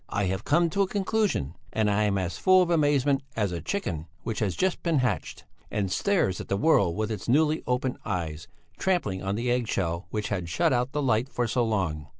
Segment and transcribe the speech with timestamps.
[0.09, 3.61] I have come to a conclusion, and I am as full of amazement as a
[3.61, 7.99] chicken which has just been hatched, and stares at the world with its newly opened
[8.03, 8.47] eyes,
[8.79, 12.07] trampling on the egg shell which had shut out the light for so long.